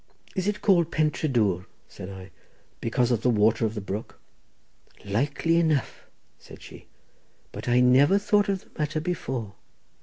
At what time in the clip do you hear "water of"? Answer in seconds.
3.29-3.75